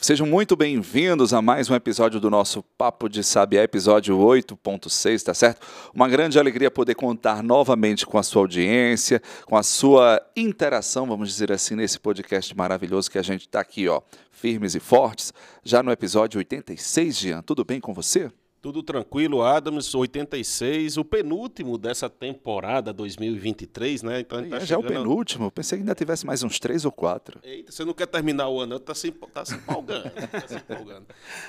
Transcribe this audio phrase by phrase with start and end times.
[0.00, 5.34] Sejam muito bem-vindos a mais um episódio do nosso Papo de Sabiá, episódio 8.6, tá
[5.34, 5.60] certo?
[5.94, 11.28] Uma grande alegria poder contar novamente com a sua audiência, com a sua interação, vamos
[11.28, 15.82] dizer assim, nesse podcast maravilhoso que a gente está aqui, ó, firmes e fortes, já
[15.82, 17.42] no episódio 86, Jean.
[17.42, 18.30] Tudo bem com você?
[18.60, 24.20] Tudo tranquilo, Adams, 86, o penúltimo dessa temporada 2023, né?
[24.20, 26.92] Então tá já é o penúltimo, eu pensei que ainda tivesse mais uns três ou
[26.92, 27.40] quatro.
[27.42, 31.06] Eita, você não quer terminar o ano, tá se, tá se empolgando, tá se empolgando.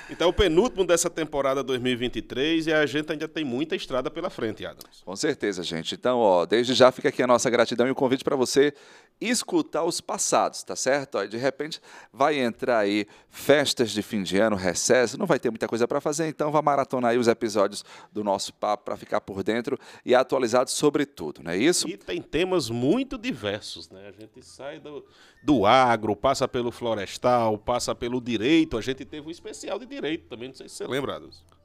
[0.09, 4.65] Então, o penúltimo dessa temporada 2023 e a gente ainda tem muita estrada pela frente,
[4.65, 5.01] Adams.
[5.03, 5.95] Com certeza, gente.
[5.95, 8.73] Então, ó, desde já fica aqui a nossa gratidão e o convite para você
[9.21, 11.19] escutar os passados, tá certo?
[11.19, 11.79] Ó, de repente
[12.11, 16.01] vai entrar aí festas de fim de ano, recesso, não vai ter muita coisa para
[16.01, 20.15] fazer, então vá maratonar aí os episódios do nosso papo para ficar por dentro e
[20.15, 21.87] atualizado sobre tudo, não é isso?
[21.87, 24.07] E tem temas muito diversos, né?
[24.07, 25.05] A gente sai do,
[25.43, 30.27] do agro, passa pelo florestal, passa pelo direito, a gente teve um especial de direito
[30.27, 31.21] também, não sei se você lembra.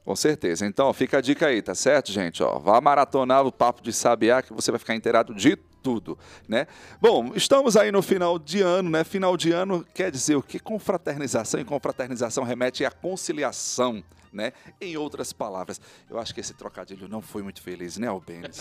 [0.07, 0.65] Com certeza.
[0.65, 2.41] Então, fica a dica aí, tá certo, gente?
[2.41, 6.17] Ó, vá maratonar o Papo de Sabiá que você vai ficar inteirado de tudo,
[6.49, 6.67] né?
[6.99, 9.05] Bom, estamos aí no final de ano, né?
[9.05, 10.59] Final de ano quer dizer o que?
[10.59, 14.51] Confraternização e confraternização remete à conciliação, né?
[14.81, 15.79] Em outras palavras,
[16.09, 18.59] eu acho que esse trocadilho não foi muito feliz, né, Albenes?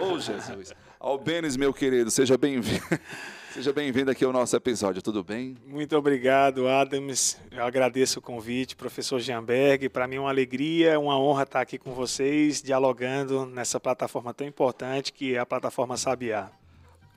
[0.00, 0.72] Ô, oh, Jesus.
[0.98, 2.82] Albenes, meu querido, seja bem-vindo.
[3.52, 5.58] Seja bem-vindo aqui ao nosso episódio, tudo bem?
[5.66, 7.38] Muito obrigado, Adams.
[7.50, 9.90] Eu agradeço o convite, professor Gianberg.
[9.90, 14.46] Para mim é uma alegria, uma honra estar aqui com vocês, dialogando nessa plataforma tão
[14.46, 16.50] importante que é a plataforma Sabiá.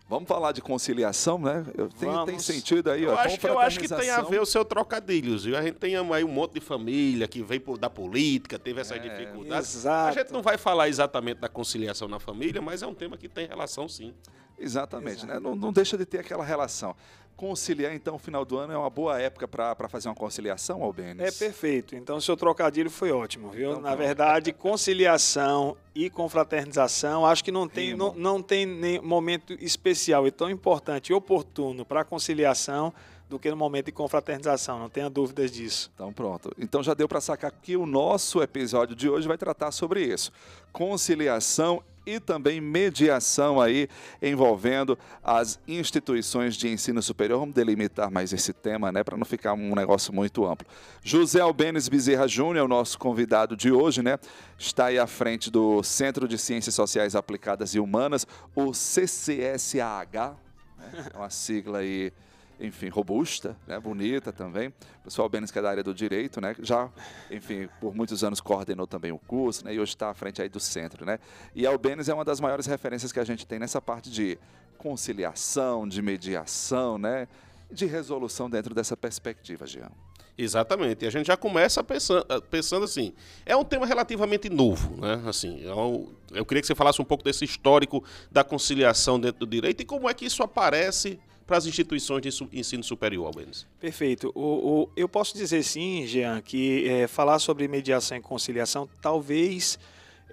[0.07, 1.65] Vamos falar de conciliação, né?
[1.75, 3.15] Eu tenho, tem sentido aí, eu ó.
[3.15, 5.47] Acho que, eu acho que tem a ver o seu trocadilhos.
[5.47, 8.99] A gente tem aí um monte de família que veio da política, teve essas é,
[8.99, 9.75] dificuldades.
[9.75, 10.09] Exato.
[10.09, 13.27] A gente não vai falar exatamente da conciliação na família, mas é um tema que
[13.27, 14.13] tem relação sim.
[14.59, 15.39] Exatamente, né?
[15.39, 16.95] Não, não deixa de ter aquela relação
[17.35, 21.21] conciliar, então, o final do ano é uma boa época para fazer uma conciliação, Albenes?
[21.21, 21.95] É perfeito.
[21.95, 23.71] Então, o seu trocadilho foi ótimo, viu?
[23.71, 29.53] Então, Na verdade, conciliação e confraternização, acho que não tem, não, não tem nem momento
[29.59, 32.93] especial e tão importante e oportuno para conciliação
[33.29, 35.91] do que no momento de confraternização, não tenha dúvidas disso.
[35.95, 36.51] Então pronto.
[36.59, 40.31] Então já deu para sacar que o nosso episódio de hoje vai tratar sobre isso.
[40.71, 43.87] Conciliação e também mediação aí
[44.21, 47.39] envolvendo as instituições de ensino superior.
[47.39, 50.67] Vamos delimitar mais esse tema, né, para não ficar um negócio muito amplo.
[51.03, 54.19] José Albenes Bezerra Júnior o nosso convidado de hoje, né?
[54.57, 60.35] Está aí à frente do Centro de Ciências Sociais Aplicadas e Humanas, o CCSAH,
[60.77, 61.09] né?
[61.13, 62.11] é uma sigla aí
[62.59, 64.69] enfim, robusta, né, bonita também.
[64.69, 66.89] O pessoal Benes, que é da área do direito, né, já,
[67.29, 70.49] enfim, por muitos anos coordenou também o curso, né, e hoje está à frente aí
[70.49, 71.19] do centro, né.
[71.53, 74.37] E a Albenes é uma das maiores referências que a gente tem nessa parte de
[74.77, 77.27] conciliação, de mediação, né,
[77.71, 79.91] de resolução dentro dessa perspectiva, Jean.
[80.37, 81.05] Exatamente.
[81.05, 83.13] E a gente já começa pensando, pensando assim.
[83.45, 85.23] É um tema relativamente novo, né?
[85.25, 89.45] Assim, eu, é eu queria que você falasse um pouco desse histórico da conciliação dentro
[89.45, 93.67] do direito e como é que isso aparece para as instituições de ensino superior, Albenes.
[93.79, 94.31] Perfeito.
[94.33, 99.77] O, o, eu posso dizer sim, Jean, que é, falar sobre mediação e conciliação, talvez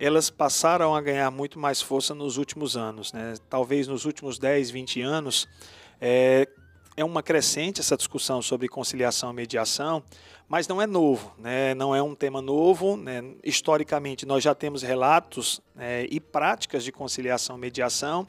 [0.00, 3.12] elas passaram a ganhar muito mais força nos últimos anos.
[3.12, 3.34] Né?
[3.50, 5.46] Talvez nos últimos 10, 20 anos,
[6.00, 6.48] é,
[6.96, 10.02] é uma crescente essa discussão sobre conciliação e mediação,
[10.48, 11.74] mas não é novo, né?
[11.74, 12.96] não é um tema novo.
[12.96, 13.22] Né?
[13.44, 18.26] Historicamente, nós já temos relatos né, e práticas de conciliação e mediação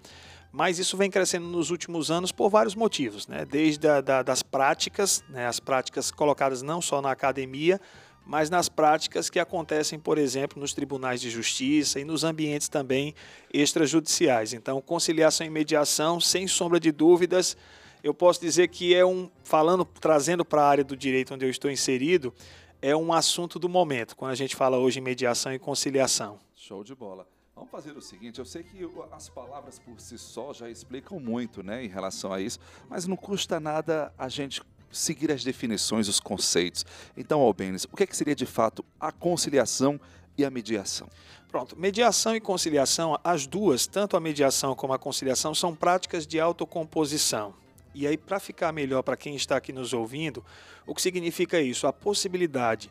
[0.53, 3.43] mas isso vem crescendo nos últimos anos por vários motivos, né?
[3.43, 5.47] desde a, da, das práticas, né?
[5.47, 7.81] as práticas colocadas não só na academia,
[8.23, 13.15] mas nas práticas que acontecem, por exemplo, nos tribunais de justiça e nos ambientes também
[13.51, 14.53] extrajudiciais.
[14.53, 17.57] Então, conciliação e mediação, sem sombra de dúvidas,
[18.03, 21.49] eu posso dizer que é um, falando, trazendo para a área do direito onde eu
[21.49, 22.31] estou inserido,
[22.79, 26.37] é um assunto do momento, quando a gente fala hoje em mediação e conciliação.
[26.55, 27.32] Show de bola.
[27.55, 31.61] Vamos fazer o seguinte, eu sei que as palavras por si só já explicam muito,
[31.61, 32.59] né, em relação a isso,
[32.89, 34.61] mas não custa nada a gente
[34.91, 36.83] seguir as definições, os conceitos.
[37.15, 40.01] Então, Albenes, o que, é que seria de fato a conciliação
[40.35, 41.07] e a mediação?
[41.47, 46.39] Pronto, mediação e conciliação, as duas, tanto a mediação como a conciliação, são práticas de
[46.39, 47.53] autocomposição.
[47.93, 50.43] E aí, para ficar melhor para quem está aqui nos ouvindo,
[50.87, 51.85] o que significa isso?
[51.85, 52.89] A possibilidade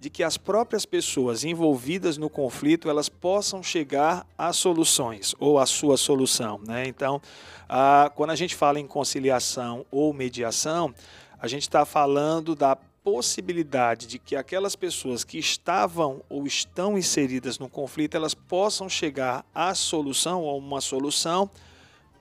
[0.00, 5.66] de que as próprias pessoas envolvidas no conflito elas possam chegar a soluções ou a
[5.66, 6.58] sua solução.
[6.66, 6.88] Né?
[6.88, 7.20] Então,
[7.68, 10.94] ah, quando a gente fala em conciliação ou mediação,
[11.38, 12.74] a gente está falando da
[13.04, 19.44] possibilidade de que aquelas pessoas que estavam ou estão inseridas no conflito elas possam chegar
[19.54, 21.50] à solução ou uma solução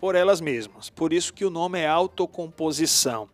[0.02, 0.90] por elas mesmas.
[0.90, 3.30] Por isso que o nome é autocomposição.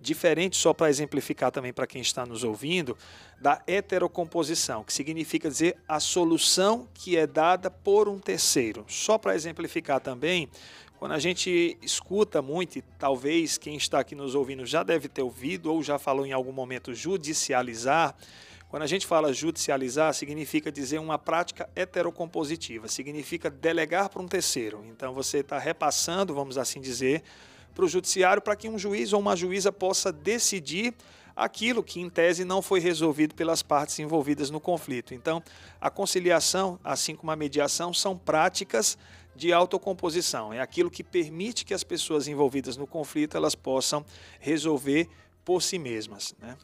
[0.00, 2.96] Diferente, só para exemplificar também para quem está nos ouvindo,
[3.40, 8.84] da heterocomposição, que significa dizer a solução que é dada por um terceiro.
[8.88, 10.48] Só para exemplificar também,
[10.98, 15.22] quando a gente escuta muito, e talvez quem está aqui nos ouvindo já deve ter
[15.22, 18.16] ouvido ou já falou em algum momento judicializar,
[18.68, 24.84] quando a gente fala judicializar, significa dizer uma prática heterocompositiva, significa delegar para um terceiro.
[24.90, 27.22] Então você está repassando, vamos assim dizer,
[27.78, 30.92] para o judiciário para que um juiz ou uma juíza possa decidir
[31.36, 35.14] aquilo que, em tese, não foi resolvido pelas partes envolvidas no conflito.
[35.14, 35.40] Então,
[35.80, 38.98] a conciliação, assim como a mediação, são práticas
[39.36, 40.52] de autocomposição.
[40.52, 44.04] É aquilo que permite que as pessoas envolvidas no conflito elas possam
[44.40, 45.08] resolver
[45.44, 46.34] por si mesmas.
[46.40, 46.56] Né?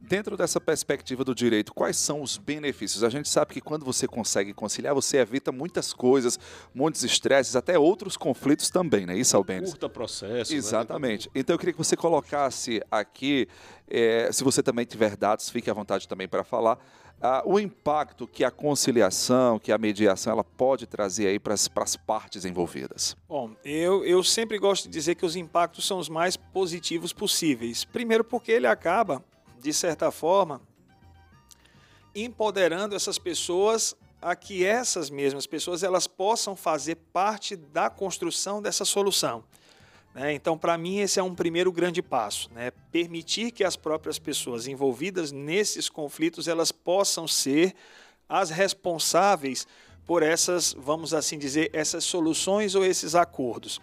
[0.00, 3.02] Dentro dessa perspectiva do direito, quais são os benefícios?
[3.02, 6.38] A gente sabe que quando você consegue conciliar, você evita muitas coisas,
[6.74, 9.16] muitos estresses, até outros conflitos também, né?
[9.16, 9.70] Isso, Albenes?
[9.70, 10.52] Curta processo.
[10.52, 10.58] Né?
[10.58, 11.28] Exatamente.
[11.28, 11.32] Né?
[11.36, 13.48] Então eu queria que você colocasse aqui,
[13.88, 16.78] é, se você também tiver dados, fique à vontade também para falar,
[17.20, 21.96] uh, o impacto que a conciliação, que a mediação, ela pode trazer aí para as
[21.96, 23.16] partes envolvidas.
[23.26, 27.84] Bom, eu, eu sempre gosto de dizer que os impactos são os mais positivos possíveis.
[27.84, 29.24] Primeiro porque ele acaba
[29.64, 30.60] de certa forma,
[32.14, 38.84] empoderando essas pessoas a que essas mesmas pessoas elas possam fazer parte da construção dessa
[38.84, 39.42] solução.
[40.14, 40.34] Né?
[40.34, 42.72] Então, para mim, esse é um primeiro grande passo, né?
[42.92, 47.74] permitir que as próprias pessoas envolvidas nesses conflitos elas possam ser
[48.28, 49.66] as responsáveis
[50.06, 53.80] por essas, vamos assim dizer, essas soluções ou esses acordos.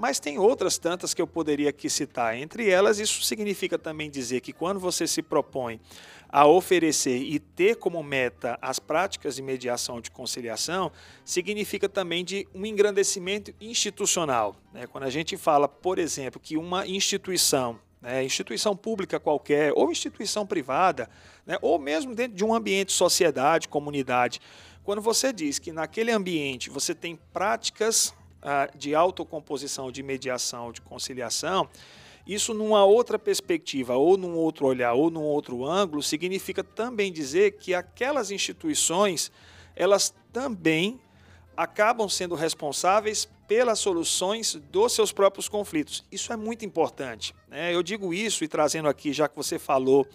[0.00, 2.34] Mas tem outras tantas que eu poderia aqui citar.
[2.34, 5.78] Entre elas, isso significa também dizer que quando você se propõe
[6.26, 10.90] a oferecer e ter como meta as práticas de mediação de conciliação,
[11.22, 14.56] significa também de um engrandecimento institucional.
[14.72, 14.86] Né?
[14.86, 20.46] Quando a gente fala, por exemplo, que uma instituição, né, instituição pública qualquer, ou instituição
[20.46, 21.10] privada,
[21.44, 24.40] né, ou mesmo dentro de um ambiente, sociedade, comunidade,
[24.82, 28.14] quando você diz que naquele ambiente você tem práticas
[28.76, 31.68] de autocomposição, de mediação, de conciliação,
[32.26, 37.52] isso numa outra perspectiva, ou num outro olhar, ou num outro ângulo, significa também dizer
[37.52, 39.32] que aquelas instituições,
[39.74, 41.00] elas também
[41.56, 46.04] acabam sendo responsáveis pelas soluções dos seus próprios conflitos.
[46.10, 47.34] Isso é muito importante.
[47.48, 47.74] Né?
[47.74, 50.06] Eu digo isso e trazendo aqui, já que você falou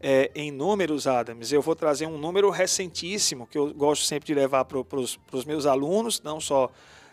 [0.00, 4.34] é, em números, Adams, eu vou trazer um número recentíssimo que eu gosto sempre de
[4.34, 6.70] levar para os meus alunos, não só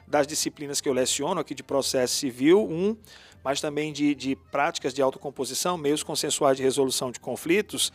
[0.09, 2.97] das disciplinas que eu leciono aqui de processo civil, um,
[3.43, 7.89] mas também de, de práticas de autocomposição, meios consensuais de resolução de conflitos.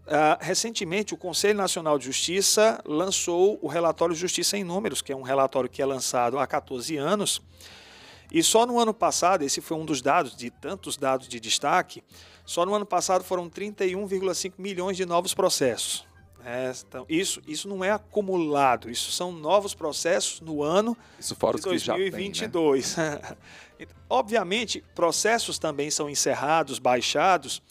[0.00, 5.16] Uh, recentemente, o Conselho Nacional de Justiça lançou o relatório Justiça em Números, que é
[5.16, 7.40] um relatório que é lançado há 14 anos.
[8.32, 12.02] E só no ano passado, esse foi um dos dados, de tantos dados de destaque,
[12.44, 16.09] só no ano passado foram 31,5 milhões de novos processos.
[16.88, 21.62] Então, isso, isso não é acumulado, isso são novos processos no ano isso fora de
[21.62, 22.94] 2022.
[22.94, 23.20] Tem, né?
[24.08, 27.62] Obviamente, processos também são encerrados, baixados,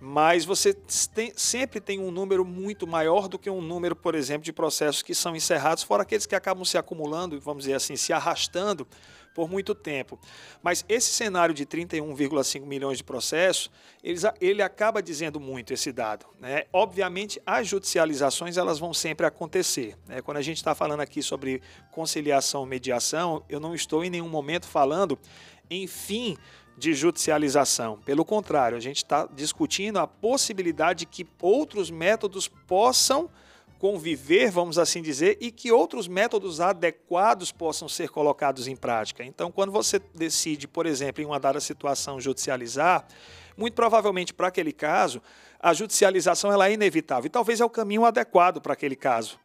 [0.00, 0.72] mas você
[1.14, 5.02] tem, sempre tem um número muito maior do que um número, por exemplo, de processos
[5.02, 8.86] que são encerrados, fora aqueles que acabam se acumulando, vamos dizer assim, se arrastando
[9.38, 10.18] por muito tempo.
[10.60, 13.70] Mas esse cenário de 31,5 milhões de processos,
[14.02, 16.26] ele, ele acaba dizendo muito esse dado.
[16.40, 16.64] Né?
[16.72, 19.96] Obviamente, as judicializações elas vão sempre acontecer.
[20.08, 20.20] Né?
[20.20, 24.66] Quando a gente está falando aqui sobre conciliação mediação, eu não estou em nenhum momento
[24.66, 25.16] falando
[25.70, 26.36] em fim
[26.76, 28.00] de judicialização.
[28.04, 33.30] Pelo contrário, a gente está discutindo a possibilidade de que outros métodos possam
[33.78, 39.24] conviver, vamos assim dizer, e que outros métodos adequados possam ser colocados em prática.
[39.24, 43.06] Então, quando você decide, por exemplo, em uma dada situação judicializar,
[43.56, 45.22] muito provavelmente para aquele caso,
[45.60, 49.38] a judicialização ela é inevitável e talvez é o caminho adequado para aquele caso.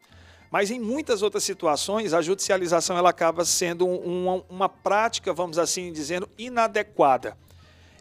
[0.50, 5.92] Mas em muitas outras situações, a judicialização ela acaba sendo uma, uma prática, vamos assim
[5.92, 7.36] dizendo, inadequada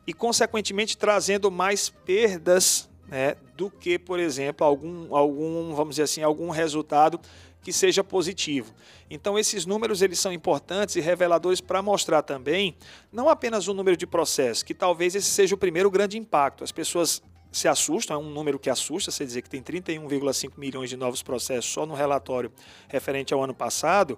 [0.05, 6.24] e, consequentemente, trazendo mais perdas né, do que, por exemplo, algum, algum, vamos dizer assim,
[6.24, 7.20] algum resultado
[7.62, 8.74] que seja positivo.
[9.08, 12.75] Então esses números eles são importantes e reveladores para mostrar também
[13.12, 16.63] não apenas o número de processos, que talvez esse seja o primeiro grande impacto.
[16.63, 20.89] As pessoas se assustam, é um número que assusta, você dizer que tem 31,5 milhões
[20.89, 22.51] de novos processos só no relatório
[22.88, 24.17] referente ao ano passado,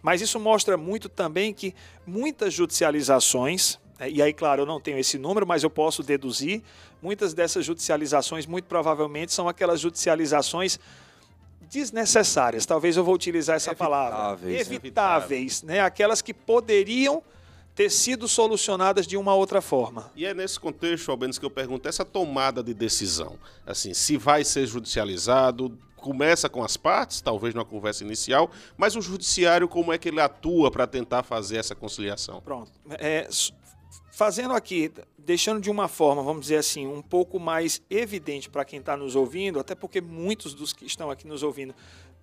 [0.00, 1.74] mas isso mostra muito também que
[2.06, 3.76] muitas judicializações,
[4.10, 6.62] e aí, claro, eu não tenho esse número, mas eu posso deduzir,
[7.00, 10.78] muitas dessas judicializações, muito provavelmente, são aquelas judicializações
[11.70, 14.10] desnecessárias, talvez eu vou utilizar essa Evitáveis.
[14.10, 14.52] palavra.
[14.52, 15.80] Evitáveis, né?
[15.80, 17.22] aquelas que poderiam
[17.74, 20.10] ter sido solucionadas de uma outra forma.
[20.16, 23.38] E é nesse contexto, Albenes, que eu pergunto essa tomada de decisão.
[23.66, 29.02] Assim, se vai ser judicializado, começa com as partes, talvez numa conversa inicial, mas o
[29.02, 32.40] judiciário, como é que ele atua para tentar fazer essa conciliação?
[32.40, 32.72] Pronto.
[32.98, 33.28] É,
[34.16, 38.80] fazendo aqui, deixando de uma forma, vamos dizer assim, um pouco mais evidente para quem
[38.80, 41.74] está nos ouvindo, até porque muitos dos que estão aqui nos ouvindo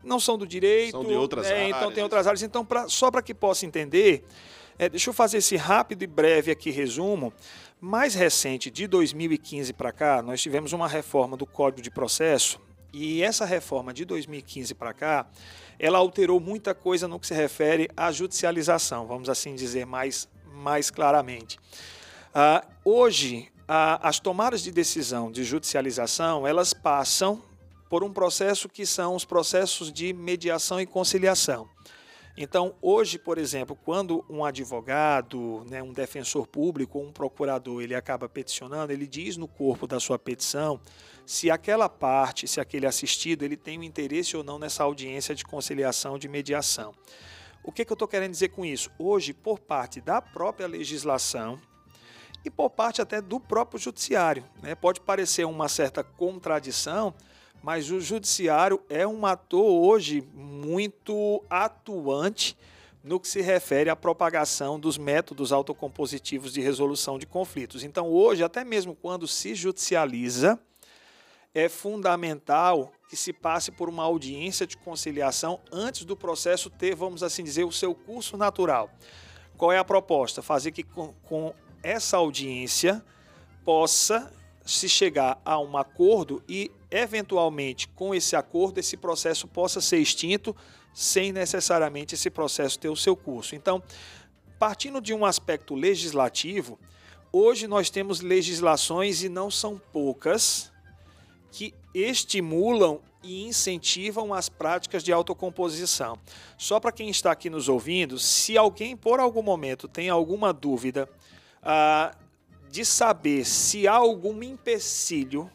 [0.03, 1.77] não são do direito, São de outras né, áreas.
[1.77, 2.41] então tem outras áreas.
[2.41, 4.25] Então, pra, só para que possa entender,
[4.79, 7.31] é, deixa eu fazer esse rápido e breve aqui resumo.
[7.79, 12.59] Mais recente, de 2015 para cá, nós tivemos uma reforma do Código de Processo
[12.91, 15.27] e essa reforma de 2015 para cá,
[15.77, 20.27] ela alterou muita coisa no que se refere à judicialização, vamos assim dizer mais,
[20.63, 21.59] mais claramente.
[22.33, 27.43] Ah, hoje, a- as tomadas de decisão de judicialização, elas passam
[27.89, 31.69] por um processo que são os processos de mediação e conciliação.
[32.35, 38.27] Então, hoje, por exemplo, quando um advogado, né, um defensor público um procurador, ele acaba
[38.27, 40.79] peticionando, ele diz no corpo da sua petição
[41.27, 45.43] se aquela parte, se aquele assistido, ele tem um interesse ou não nessa audiência de
[45.45, 46.91] conciliação, de mediação.
[47.63, 48.91] O que, que eu estou querendo dizer com isso?
[48.99, 51.59] Hoje, por parte da própria legislação,
[52.45, 54.43] e por parte até do próprio judiciário.
[54.61, 54.75] Né?
[54.75, 57.13] Pode parecer uma certa contradição,
[57.61, 62.57] mas o judiciário é um ator hoje muito atuante
[63.03, 67.83] no que se refere à propagação dos métodos autocompositivos de resolução de conflitos.
[67.83, 70.59] Então, hoje, até mesmo quando se judicializa,
[71.53, 77.21] é fundamental que se passe por uma audiência de conciliação antes do processo ter, vamos
[77.21, 78.89] assim dizer, o seu curso natural.
[79.55, 80.41] Qual é a proposta?
[80.41, 83.03] Fazer que com, com essa audiência
[83.63, 84.33] possa
[84.65, 90.55] se chegar a um acordo e, eventualmente, com esse acordo, esse processo possa ser extinto
[90.91, 93.55] sem necessariamente esse processo ter o seu curso.
[93.55, 93.83] Então,
[94.57, 96.79] partindo de um aspecto legislativo,
[97.31, 100.72] hoje nós temos legislações e não são poucas
[101.53, 106.17] que estimulam e incentivam as práticas de autocomposição.
[106.57, 111.07] Só para quem está aqui nos ouvindo, se alguém por algum momento tem alguma dúvida
[111.61, 112.15] ah,
[112.71, 115.49] de saber se há algum empecilho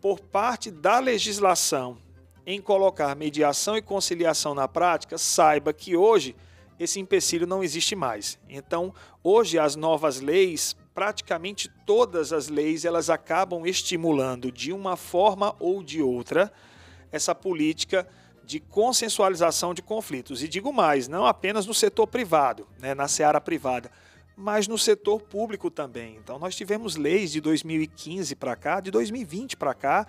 [0.00, 1.96] por parte da legislação
[2.44, 6.34] em colocar mediação e conciliação na prática, saiba que hoje
[6.76, 8.36] esse empecilho não existe mais.
[8.48, 15.54] Então, hoje as novas leis, praticamente todas as leis, elas acabam estimulando de uma forma
[15.58, 16.52] ou de outra
[17.12, 18.06] essa política
[18.44, 20.42] de consensualização de conflitos.
[20.42, 23.90] E digo mais, não apenas no setor privado, né, na seara privada,
[24.36, 26.16] mas no setor público também.
[26.16, 30.06] Então nós tivemos leis de 2015 para cá, de 2020 para cá,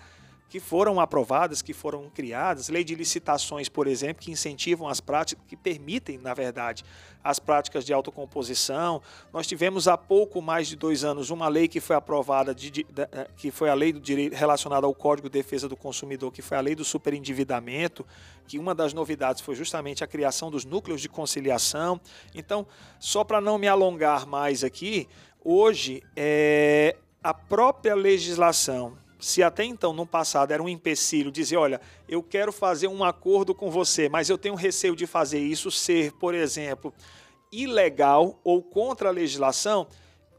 [0.49, 5.43] que foram aprovadas, que foram criadas, lei de licitações, por exemplo, que incentivam as práticas,
[5.47, 6.83] que permitem, na verdade,
[7.23, 9.01] as práticas de autocomposição.
[9.31, 12.83] Nós tivemos há pouco mais de dois anos uma lei que foi aprovada, de, de,
[12.83, 16.41] de, que foi a lei do direito relacionada ao Código de Defesa do Consumidor, que
[16.41, 18.05] foi a lei do superendividamento,
[18.47, 21.99] que uma das novidades foi justamente a criação dos núcleos de conciliação.
[22.33, 22.65] Então,
[22.99, 25.07] só para não me alongar mais aqui,
[25.43, 31.79] hoje é, a própria legislação se até então, no passado, era um empecilho dizer, olha,
[32.09, 36.11] eu quero fazer um acordo com você, mas eu tenho receio de fazer isso ser,
[36.13, 36.91] por exemplo,
[37.51, 39.87] ilegal ou contra a legislação,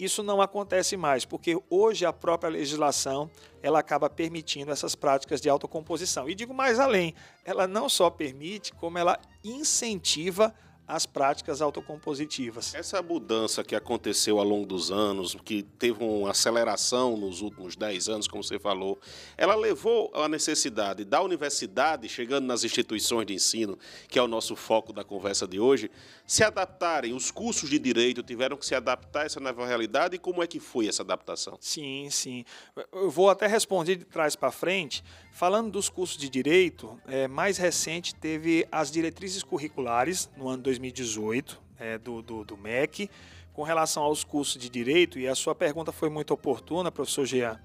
[0.00, 3.30] isso não acontece mais, porque hoje a própria legislação
[3.62, 6.28] ela acaba permitindo essas práticas de autocomposição.
[6.28, 10.52] E digo mais além, ela não só permite, como ela incentiva
[10.86, 12.74] as práticas autocompositivas.
[12.74, 18.08] Essa mudança que aconteceu ao longo dos anos, que teve uma aceleração nos últimos 10
[18.08, 18.98] anos, como você falou,
[19.36, 24.56] ela levou à necessidade da universidade, chegando nas instituições de ensino, que é o nosso
[24.56, 25.90] foco da conversa de hoje,
[26.26, 27.14] se adaptarem.
[27.14, 30.46] Os cursos de direito tiveram que se adaptar a essa nova realidade e como é
[30.46, 31.56] que foi essa adaptação?
[31.60, 32.44] Sim, sim.
[32.92, 35.02] Eu vou até responder de trás para frente.
[35.32, 41.58] Falando dos cursos de direito, é, mais recente teve as diretrizes curriculares no ano 2018
[41.78, 43.10] é, do, do, do MEC.
[43.54, 47.58] Com relação aos cursos de direito, e a sua pergunta foi muito oportuna, professor Jean,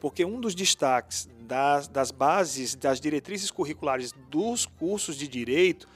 [0.00, 5.86] porque um dos destaques das, das bases, das diretrizes curriculares dos cursos de direito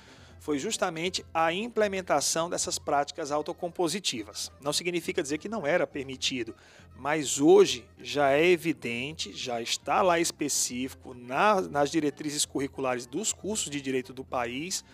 [0.47, 4.53] foi justamente a implementação dessas práticas autocompositivas.
[4.61, 6.55] Não significa dizer que não era permitido,
[6.95, 13.69] mas hoje já é evidente, já está lá específico na, nas diretrizes curriculares dos cursos
[13.69, 14.85] de direito do país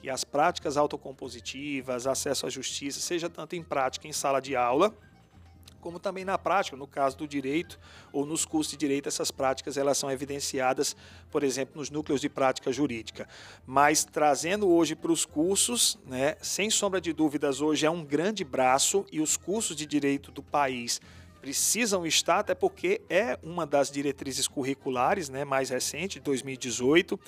[0.00, 4.92] que as práticas autocompositivas, acesso à justiça, seja tanto em prática em sala de aula,
[5.86, 7.78] como também na prática, no caso do direito
[8.12, 10.96] ou nos cursos de direito, essas práticas elas são evidenciadas,
[11.30, 13.28] por exemplo, nos núcleos de prática jurídica.
[13.64, 18.42] Mas trazendo hoje para os cursos, né, sem sombra de dúvidas, hoje é um grande
[18.42, 21.00] braço e os cursos de direito do país
[21.40, 27.20] precisam estar, até porque é uma das diretrizes curriculares né, mais recente, de 2018.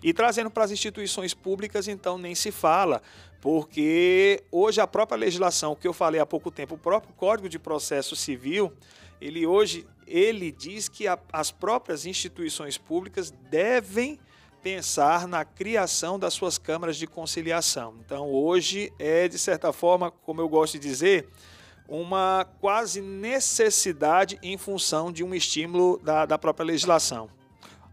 [0.00, 3.02] E trazendo para as instituições públicas, então, nem se fala,
[3.44, 7.58] porque hoje a própria legislação, que eu falei há pouco tempo, o próprio Código de
[7.58, 8.72] Processo Civil,
[9.20, 14.18] ele hoje ele diz que a, as próprias instituições públicas devem
[14.62, 17.94] pensar na criação das suas câmaras de conciliação.
[18.02, 21.28] Então, hoje é, de certa forma, como eu gosto de dizer,
[21.86, 27.28] uma quase necessidade em função de um estímulo da, da própria legislação.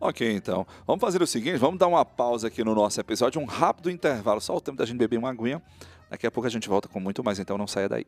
[0.01, 0.65] Ok, então.
[0.87, 4.41] Vamos fazer o seguinte, vamos dar uma pausa aqui no nosso episódio, um rápido intervalo,
[4.41, 5.61] só o tempo da gente beber uma aguinha.
[6.09, 8.07] Daqui a pouco a gente volta com muito mais, então não saia daí.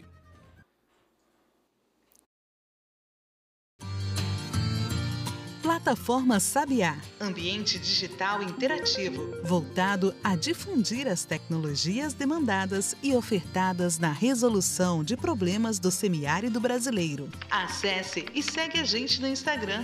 [5.61, 6.97] Plataforma Sabiá.
[7.21, 9.21] Ambiente digital interativo.
[9.43, 17.29] Voltado a difundir as tecnologias demandadas e ofertadas na resolução de problemas do semiárido brasileiro.
[17.51, 19.83] Acesse e segue a gente no Instagram.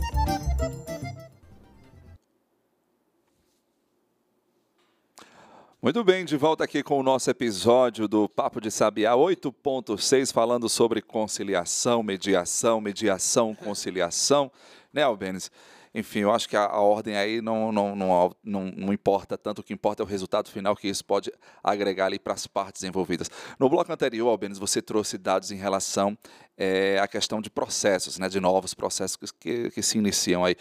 [5.83, 10.69] Muito bem, de volta aqui com o nosso episódio do Papo de Sabiá 8.6, falando
[10.69, 14.51] sobre conciliação, mediação, mediação, conciliação,
[14.93, 15.49] né, Albenes?
[15.93, 19.59] Enfim, eu acho que a, a ordem aí não, não, não, não, não importa tanto,
[19.59, 22.83] o que importa é o resultado final que isso pode agregar ali para as partes
[22.83, 23.29] envolvidas.
[23.59, 26.15] No bloco anterior, Albenes, você trouxe dados em relação
[26.55, 30.55] é, à questão de processos, né, de novos processos que, que se iniciam aí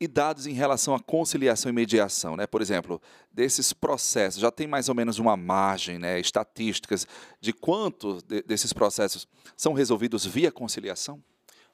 [0.00, 2.46] e dados em relação à conciliação e mediação, né?
[2.46, 3.00] Por exemplo,
[3.32, 7.06] desses processos, já tem mais ou menos uma margem, né, estatísticas
[7.40, 9.26] de quanto de, desses processos
[9.56, 11.22] são resolvidos via conciliação?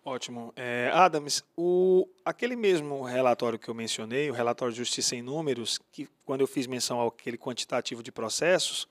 [0.05, 0.53] Ótimo.
[0.57, 5.79] É, Adams, o, aquele mesmo relatório que eu mencionei, o relatório de Justiça em Números,
[5.93, 8.89] que quando eu fiz menção àquele quantitativo de processos,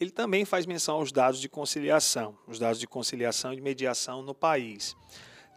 [0.00, 4.34] ele também faz menção aos dados de conciliação, os dados de conciliação e mediação no
[4.34, 4.96] país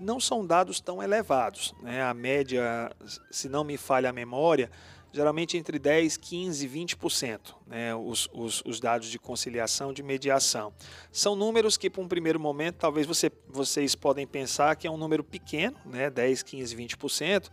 [0.01, 1.73] não são dados tão elevados.
[1.81, 2.01] Né?
[2.01, 2.91] A média,
[3.29, 4.69] se não me falha a memória,
[5.13, 10.73] geralmente entre 10, 15, 20%, né, os, os, os, dados de conciliação, de mediação.
[11.11, 14.97] São números que, para um primeiro momento, talvez você, vocês podem pensar que é um
[14.97, 17.49] número pequeno, né, 10, 15, 20%,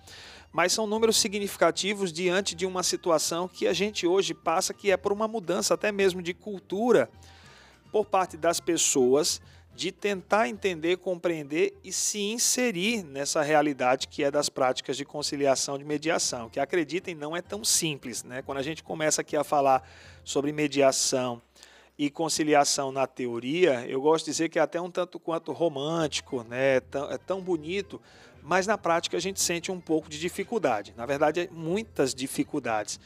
[0.53, 4.97] mas são números significativos diante de uma situação que a gente hoje passa, que é
[4.97, 7.11] por uma mudança até mesmo de cultura
[7.91, 9.41] por parte das pessoas,
[9.79, 15.79] de tentar entender, compreender e se inserir nessa realidade que é das práticas de conciliação
[15.79, 18.43] de mediação, que acreditem não é tão simples, né?
[18.43, 19.89] Quando a gente começa aqui a falar
[20.25, 21.41] sobre mediação
[21.97, 26.43] e conciliação na teoria, eu gosto de dizer que é até um tanto quanto romântico,
[26.43, 26.79] né?
[26.79, 28.03] É tão, é tão bonito,
[28.43, 30.93] mas na prática a gente sente um pouco de dificuldade.
[30.97, 32.99] Na verdade, muitas dificuldades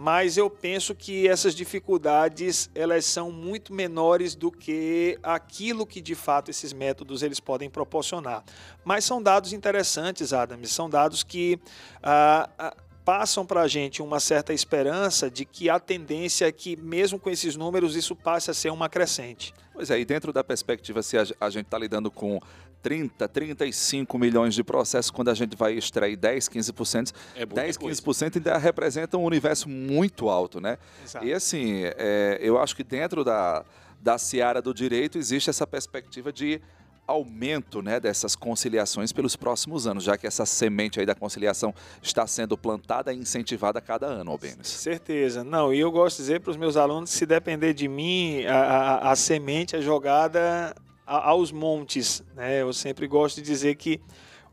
[0.00, 6.14] mas eu penso que essas dificuldades elas são muito menores do que aquilo que de
[6.14, 8.44] fato esses métodos eles podem proporcionar.
[8.84, 11.58] Mas são dados interessantes, Adams, são dados que
[12.00, 16.76] ah, ah, passam para a gente uma certa esperança de que a tendência é que,
[16.76, 19.52] mesmo com esses números, isso passe a ser uma crescente.
[19.72, 22.40] Pois é, e dentro da perspectiva, se a gente está lidando com
[22.82, 27.76] 30, 35 milhões de processos, quando a gente vai extrair 10, 15%, É muita 10,
[27.76, 28.00] coisa.
[28.02, 30.78] 15% ainda representa um universo muito alto, né?
[31.04, 31.24] Exato.
[31.26, 33.64] E assim, é, eu acho que dentro da,
[34.00, 36.60] da seara do direito existe essa perspectiva de
[37.06, 42.26] aumento né, dessas conciliações pelos próximos anos, já que essa semente aí da conciliação está
[42.26, 44.68] sendo plantada e incentivada a cada ano, Albenes.
[44.68, 45.42] Certeza.
[45.42, 48.44] Não, e eu gosto de dizer para os meus alunos que se depender de mim,
[48.44, 52.22] a, a- a semente é jogada a- aos montes.
[52.34, 52.60] Né?
[52.60, 54.00] Eu sempre gosto de dizer que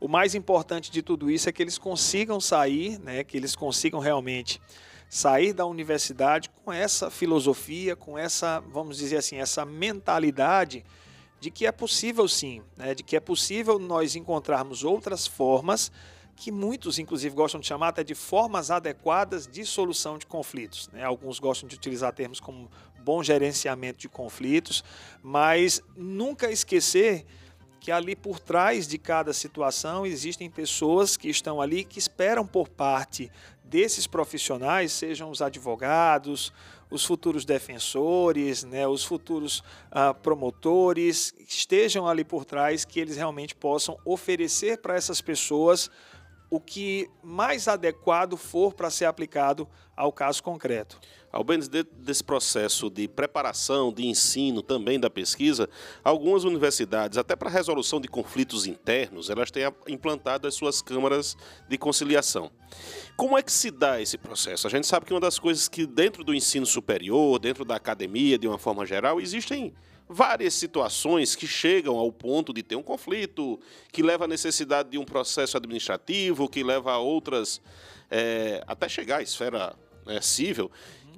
[0.00, 3.22] o mais importante de tudo isso é que eles consigam sair, né?
[3.22, 4.60] que eles consigam realmente
[5.08, 10.84] sair da universidade com essa filosofia, com essa, vamos dizer assim, essa mentalidade
[11.38, 12.94] de que é possível sim, né?
[12.94, 15.92] de que é possível nós encontrarmos outras formas
[16.34, 20.88] que muitos, inclusive, gostam de chamar até de formas adequadas de solução de conflitos.
[20.92, 21.02] né?
[21.02, 22.70] Alguns gostam de utilizar termos como
[23.06, 24.82] bom gerenciamento de conflitos,
[25.22, 27.24] mas nunca esquecer
[27.78, 32.68] que ali por trás de cada situação existem pessoas que estão ali que esperam por
[32.68, 33.30] parte
[33.62, 36.52] desses profissionais, sejam os advogados,
[36.90, 43.54] os futuros defensores, né, os futuros ah, promotores, estejam ali por trás, que eles realmente
[43.54, 45.88] possam oferecer para essas pessoas
[46.50, 51.00] o que mais adequado for para ser aplicado ao caso concreto.
[51.32, 55.68] Albenes, dentro desse processo de preparação, de ensino, também da pesquisa,
[56.02, 61.36] algumas universidades, até para resolução de conflitos internos, elas têm implantado as suas câmaras
[61.68, 62.50] de conciliação.
[63.16, 64.66] Como é que se dá esse processo?
[64.66, 68.38] A gente sabe que uma das coisas que dentro do ensino superior, dentro da academia,
[68.38, 69.74] de uma forma geral, existem
[70.08, 73.58] várias situações que chegam ao ponto de ter um conflito,
[73.92, 77.60] que leva à necessidade de um processo administrativo, que leva a outras,
[78.10, 79.74] eh, até chegar à esfera
[80.06, 80.70] né, civil.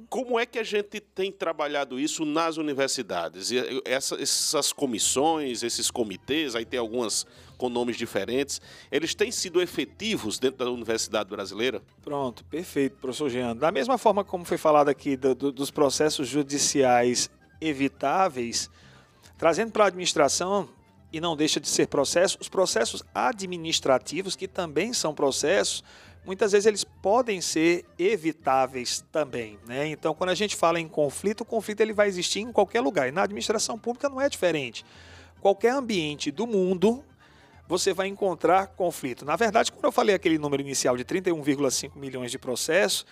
[0.08, 3.50] Como é que a gente tem trabalhado isso nas universidades?
[3.50, 7.26] E, eh, essa- essas comissões, esses comitês, aí tem algumas
[7.58, 8.58] com nomes diferentes,
[8.90, 11.82] eles têm sido efetivos dentro da universidade brasileira?
[12.00, 13.54] Pronto, perfeito, professor Jean.
[13.54, 17.28] Da mesma forma como foi falado aqui do- do- dos processos judiciais
[17.60, 18.70] evitáveis,
[19.36, 20.68] trazendo para a administração,
[21.12, 25.82] e não deixa de ser processo, os processos administrativos, que também são processos,
[26.24, 29.58] muitas vezes eles podem ser evitáveis também.
[29.66, 29.88] Né?
[29.88, 33.08] Então, quando a gente fala em conflito, o conflito ele vai existir em qualquer lugar.
[33.08, 34.84] E na administração pública não é diferente.
[35.40, 37.02] Qualquer ambiente do mundo,
[37.66, 39.24] você vai encontrar conflito.
[39.24, 43.06] Na verdade, quando eu falei aquele número inicial de 31,5 milhões de processos,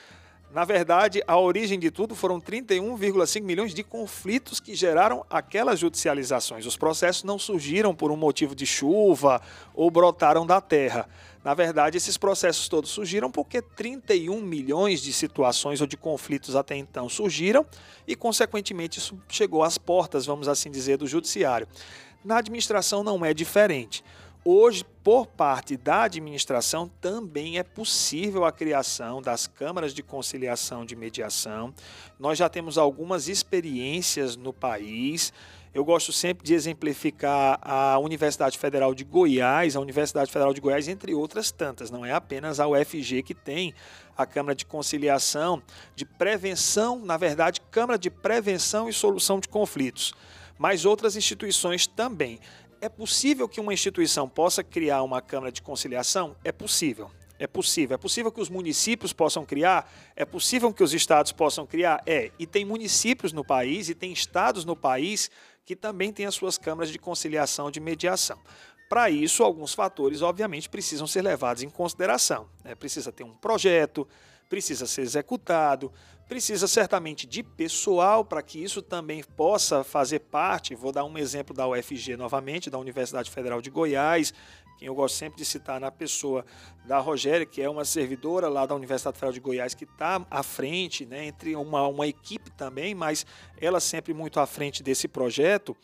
[0.52, 6.64] na verdade, a origem de tudo foram 31,5 milhões de conflitos que geraram aquelas judicializações.
[6.64, 9.42] Os processos não surgiram por um motivo de chuva
[9.74, 11.08] ou brotaram da terra.
[11.44, 16.76] Na verdade, esses processos todos surgiram porque 31 milhões de situações ou de conflitos até
[16.76, 17.66] então surgiram
[18.06, 21.68] e, consequentemente, isso chegou às portas, vamos assim dizer, do judiciário.
[22.24, 24.02] Na administração não é diferente.
[24.48, 30.94] Hoje, por parte da administração, também é possível a criação das câmaras de conciliação de
[30.94, 31.74] mediação.
[32.16, 35.32] Nós já temos algumas experiências no país.
[35.74, 40.86] Eu gosto sempre de exemplificar a Universidade Federal de Goiás, a Universidade Federal de Goiás,
[40.86, 41.90] entre outras tantas.
[41.90, 43.74] Não é apenas a UFG que tem
[44.16, 45.60] a Câmara de Conciliação,
[45.96, 50.14] de Prevenção, na verdade, Câmara de Prevenção e Solução de Conflitos,
[50.56, 52.38] mas outras instituições também.
[52.80, 56.36] É possível que uma instituição possa criar uma Câmara de Conciliação?
[56.44, 57.10] É possível.
[57.38, 57.94] É possível.
[57.94, 59.90] É possível que os municípios possam criar?
[60.14, 62.02] É possível que os estados possam criar?
[62.06, 62.30] É.
[62.38, 65.30] E tem municípios no país e tem estados no país
[65.64, 68.38] que também têm as suas câmaras de conciliação de mediação.
[68.88, 72.48] Para isso, alguns fatores, obviamente, precisam ser levados em consideração.
[72.62, 72.74] né?
[72.74, 74.06] Precisa ter um projeto,
[74.48, 75.92] precisa ser executado,
[76.28, 80.74] precisa certamente de pessoal para que isso também possa fazer parte.
[80.74, 84.34] Vou dar um exemplo da UFG novamente, da Universidade Federal de Goiás,
[84.76, 86.44] quem eu gosto sempre de citar na pessoa
[86.84, 90.42] da Rogéria, que é uma servidora lá da Universidade Federal de Goiás, que está à
[90.42, 93.26] frente, né, entre uma, uma equipe também, mas
[93.60, 95.76] ela sempre muito à frente desse projeto.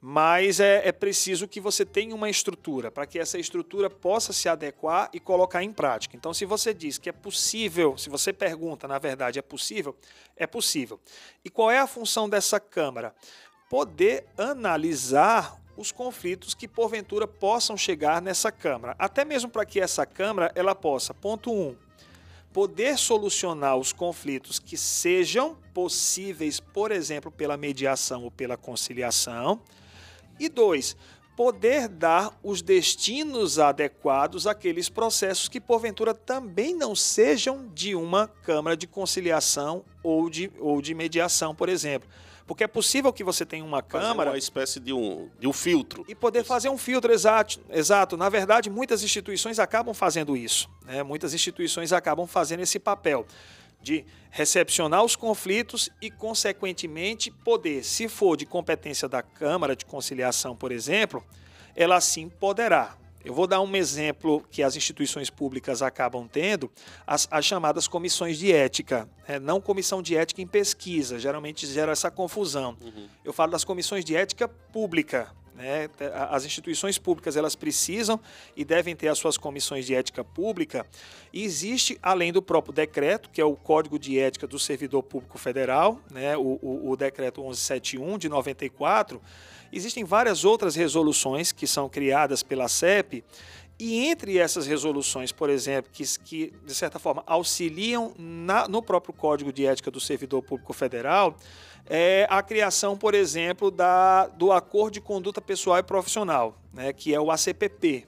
[0.00, 4.48] Mas é, é preciso que você tenha uma estrutura, para que essa estrutura possa se
[4.48, 6.16] adequar e colocar em prática.
[6.16, 9.96] Então, se você diz que é possível, se você pergunta, na verdade, é possível?
[10.36, 11.00] É possível.
[11.44, 13.14] E qual é a função dessa Câmara?
[13.68, 18.96] Poder analisar os conflitos que porventura possam chegar nessa Câmara.
[18.98, 21.76] Até mesmo para que essa Câmara ela possa, ponto 1, um,
[22.52, 29.60] poder solucionar os conflitos que sejam possíveis, por exemplo, pela mediação ou pela conciliação.
[30.40, 30.96] E dois,
[31.36, 38.76] poder dar os destinos adequados àqueles processos que, porventura, também não sejam de uma Câmara
[38.76, 42.08] de Conciliação ou de, ou de mediação, por exemplo.
[42.48, 45.52] Porque é possível que você tenha uma Fazer Câmara uma espécie de um, de um
[45.52, 46.02] filtro.
[46.08, 47.60] e poder fazer um filtro exato.
[47.68, 48.16] Exato.
[48.16, 50.66] Na verdade, muitas instituições acabam fazendo isso.
[50.86, 51.02] Né?
[51.02, 53.26] Muitas instituições acabam fazendo esse papel
[53.82, 60.56] de recepcionar os conflitos e, consequentemente, poder, se for de competência da Câmara de Conciliação,
[60.56, 61.22] por exemplo,
[61.76, 62.96] ela sim poderá.
[63.28, 66.72] Eu vou dar um exemplo que as instituições públicas acabam tendo,
[67.06, 69.06] as, as chamadas comissões de ética.
[69.28, 69.38] né?
[69.38, 72.74] não comissão de ética em pesquisa, geralmente gera essa confusão.
[73.22, 75.30] Eu falo das comissões de ética pública.
[75.54, 75.90] né?
[76.30, 78.18] As instituições públicas elas precisam
[78.56, 80.86] e devem ter as suas comissões de ética pública.
[81.30, 85.36] E existe, além do próprio decreto, que é o Código de Ética do Servidor Público
[85.36, 86.34] Federal, né?
[86.38, 89.20] o, o, o decreto 1171 de 94,
[89.72, 93.24] Existem várias outras resoluções que são criadas pela CEP,
[93.78, 99.14] e entre essas resoluções, por exemplo, que, que de certa forma auxiliam na- no próprio
[99.14, 101.36] Código de Ética do Servidor Público Federal,
[101.86, 107.14] é a criação, por exemplo, da, do Acordo de Conduta Pessoal e Profissional, né, que
[107.14, 108.04] é o ACPP.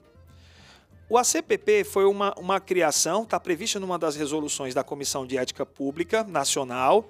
[1.09, 5.65] O ACPP foi uma, uma criação, está prevista numa das resoluções da Comissão de Ética
[5.65, 7.07] Pública Nacional,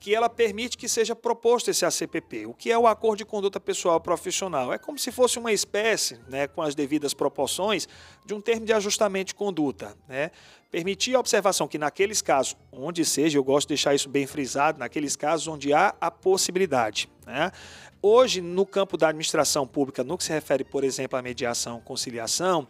[0.00, 2.46] que ela permite que seja proposto esse ACPP.
[2.46, 4.72] O que é o Acordo de Conduta Pessoal Profissional?
[4.72, 7.86] É como se fosse uma espécie, né, com as devidas proporções,
[8.24, 9.94] de um termo de ajustamento de conduta.
[10.08, 10.30] Né?
[10.70, 14.78] Permitir a observação que naqueles casos, onde seja, eu gosto de deixar isso bem frisado,
[14.78, 17.06] naqueles casos onde há a possibilidade.
[17.26, 17.52] Né?
[18.00, 22.66] Hoje, no campo da administração pública, no que se refere, por exemplo, à mediação conciliação,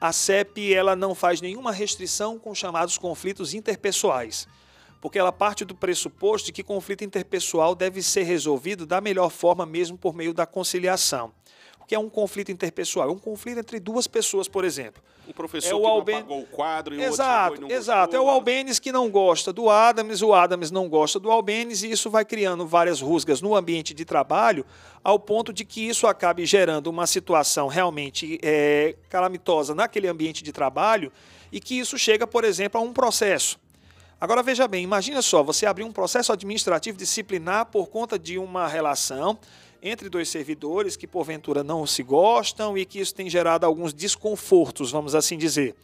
[0.00, 4.48] a CEP ela não faz nenhuma restrição com chamados conflitos interpessoais
[5.04, 9.66] porque ela parte do pressuposto de que conflito interpessoal deve ser resolvido da melhor forma
[9.66, 11.30] mesmo por meio da conciliação.
[11.78, 13.10] O que é um conflito interpessoal?
[13.10, 15.02] É um conflito entre duas pessoas, por exemplo.
[15.28, 17.68] Um professor É o que Alben- não pagou o quadro e o Exato, outro chegou
[17.68, 18.16] e não exato.
[18.16, 18.26] É gostou.
[18.26, 22.08] o Albenes que não gosta do Adams, o Adams não gosta do Albenes, e isso
[22.08, 24.64] vai criando várias rusgas no ambiente de trabalho,
[25.02, 30.50] ao ponto de que isso acabe gerando uma situação realmente é, calamitosa naquele ambiente de
[30.50, 31.12] trabalho
[31.52, 33.62] e que isso chega, por exemplo, a um processo.
[34.20, 38.66] Agora veja bem, imagina só, você abrir um processo administrativo disciplinar por conta de uma
[38.66, 39.38] relação
[39.82, 44.90] entre dois servidores que porventura não se gostam e que isso tem gerado alguns desconfortos,
[44.90, 45.74] vamos assim dizer.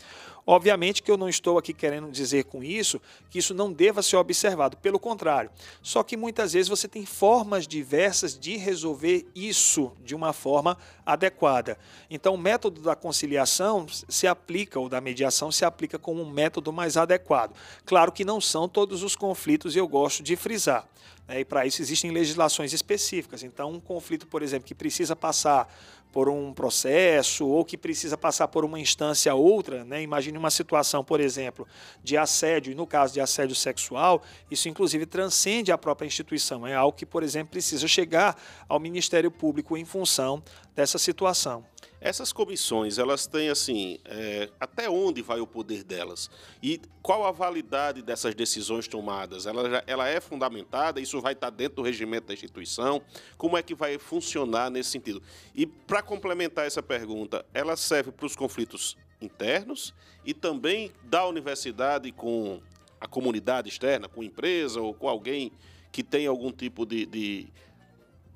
[0.47, 3.01] Obviamente que eu não estou aqui querendo dizer com isso
[3.31, 5.51] que isso não deva ser observado, pelo contrário.
[5.83, 11.79] Só que muitas vezes você tem formas diversas de resolver isso de uma forma adequada.
[12.09, 16.73] Então, o método da conciliação se aplica, ou da mediação se aplica como um método
[16.73, 17.55] mais adequado.
[17.85, 20.87] Claro que não são todos os conflitos, e eu gosto de frisar.
[21.29, 21.41] né?
[21.41, 23.43] E para isso existem legislações específicas.
[23.43, 25.73] Então, um conflito, por exemplo, que precisa passar
[26.13, 30.03] por um processo ou que precisa passar por uma instância outra, né?
[30.03, 31.67] imagine uma situação, por exemplo,
[32.03, 36.75] de assédio, e no caso de assédio sexual, isso inclusive transcende a própria instituição, é
[36.75, 38.37] algo que, por exemplo, precisa chegar
[38.69, 40.43] ao Ministério Público em função
[40.75, 41.65] dessa situação.
[42.01, 46.31] Essas comissões, elas têm assim, é, até onde vai o poder delas?
[46.63, 49.45] E qual a validade dessas decisões tomadas?
[49.45, 50.99] Ela, ela é fundamentada?
[50.99, 53.03] Isso vai estar dentro do regimento da instituição?
[53.37, 55.23] Como é que vai funcionar nesse sentido?
[55.55, 59.93] E para complementar essa pergunta, ela serve para os conflitos internos
[60.25, 62.63] e também da universidade com
[62.99, 65.53] a comunidade externa, com empresa ou com alguém
[65.93, 67.49] que tem algum tipo de, de,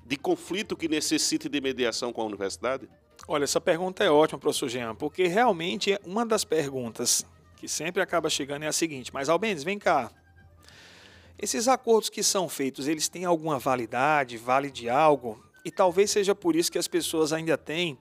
[0.05, 2.87] de conflito que necessite de mediação com a universidade?
[3.27, 7.25] Olha, essa pergunta é ótima, professor Jean, porque realmente uma das perguntas
[7.57, 10.11] que sempre acaba chegando é a seguinte, mas Albenes, vem cá.
[11.35, 15.43] Esses acordos que são feitos, eles têm alguma validade, vale de algo?
[15.65, 17.97] E talvez seja por isso que as pessoas ainda têm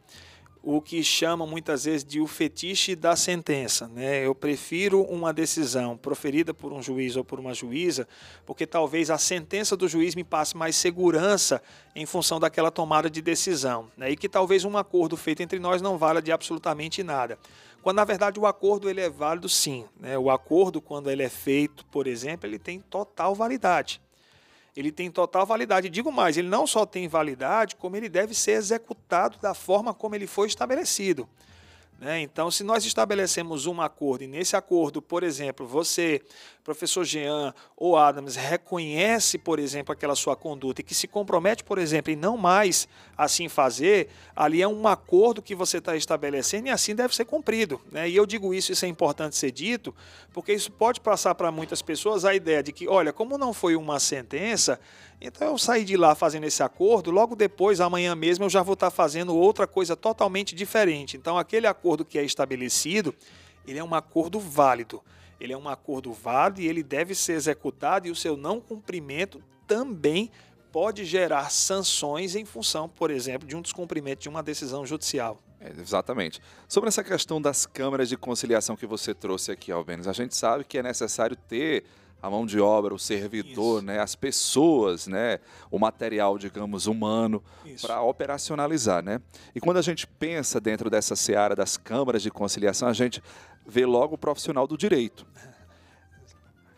[0.67, 3.87] o que chamam muitas vezes de o fetiche da sentença.
[3.87, 4.27] Né?
[4.27, 8.09] Eu prefiro uma decisão proferida por um juiz ou por uma juíza,
[8.47, 11.63] porque talvez a sentença do juiz me passe mais segurança
[11.95, 13.91] em função daquela tomada de decisão.
[13.95, 14.13] Né?
[14.13, 17.39] E que talvez um acordo feito entre nós não valha de absolutamente nada.
[17.83, 19.85] Quando na verdade o acordo ele é válido sim.
[20.01, 20.17] Né?
[20.17, 24.01] O acordo, quando ele é feito, por exemplo, ele tem total validade
[24.77, 25.89] ele tem total validade.
[25.89, 30.15] Digo mais, ele não só tem validade, como ele deve ser executado da forma como
[30.15, 31.29] ele foi estabelecido.
[31.99, 32.21] Né?
[32.21, 36.21] Então, se nós estabelecemos um acordo, e nesse acordo, por exemplo, você,
[36.65, 41.77] professor Jean ou Adams, reconhece, por exemplo, aquela sua conduta e que se compromete, por
[41.77, 46.71] exemplo, em não mais assim fazer, ali é um acordo que você está estabelecendo e
[46.71, 47.79] assim deve ser cumprido.
[47.93, 48.09] Né?
[48.09, 49.95] E eu digo isso, isso é importante ser dito,
[50.33, 53.77] porque isso pode passar para muitas pessoas a ideia de que, olha, como não foi
[53.77, 54.81] uma sentença,
[55.21, 58.75] então eu saí de lá fazendo esse acordo, logo depois, amanhã mesmo, eu já vou
[58.75, 61.17] estar fazendo outra coisa totalmente diferente.
[61.17, 63.15] Então, aquele acordo que é estabelecido,
[63.67, 65.03] ele é um acordo válido.
[65.41, 69.43] Ele é um acordo válido e ele deve ser executado e o seu não cumprimento
[69.67, 70.31] também
[70.73, 75.41] pode gerar sanções em função, por exemplo, de um descumprimento de uma decisão judicial.
[75.61, 76.41] É, exatamente.
[76.69, 80.65] Sobre essa questão das câmaras de conciliação que você trouxe aqui, Albenes, a gente sabe
[80.65, 81.85] que é necessário ter
[82.25, 87.45] a mão de obra, o servidor, né, as pessoas, né, o material, digamos, humano
[87.83, 89.21] para operacionalizar, né?
[89.55, 93.23] E quando a gente pensa dentro dessa seara das câmaras de conciliação, a gente
[93.67, 95.27] vê logo o profissional do direito.